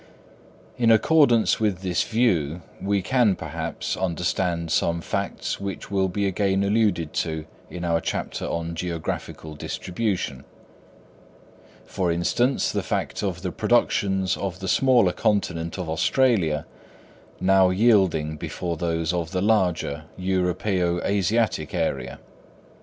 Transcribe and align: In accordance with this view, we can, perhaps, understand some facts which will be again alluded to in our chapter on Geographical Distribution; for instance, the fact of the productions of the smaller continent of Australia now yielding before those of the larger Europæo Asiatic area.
In 0.79 0.89
accordance 0.89 1.59
with 1.59 1.83
this 1.83 2.01
view, 2.05 2.63
we 2.81 3.03
can, 3.03 3.35
perhaps, 3.35 3.95
understand 3.95 4.71
some 4.71 4.99
facts 4.99 5.59
which 5.61 5.91
will 5.91 6.07
be 6.09 6.25
again 6.25 6.63
alluded 6.63 7.13
to 7.13 7.45
in 7.69 7.85
our 7.85 8.01
chapter 8.01 8.45
on 8.45 8.73
Geographical 8.73 9.53
Distribution; 9.53 10.43
for 11.85 12.11
instance, 12.11 12.71
the 12.71 12.81
fact 12.81 13.21
of 13.21 13.43
the 13.43 13.51
productions 13.51 14.37
of 14.37 14.59
the 14.59 14.67
smaller 14.67 15.11
continent 15.13 15.77
of 15.77 15.87
Australia 15.87 16.65
now 17.39 17.69
yielding 17.69 18.37
before 18.37 18.77
those 18.77 19.13
of 19.13 19.29
the 19.29 19.39
larger 19.43 20.05
Europæo 20.19 21.05
Asiatic 21.05 21.75
area. 21.75 22.17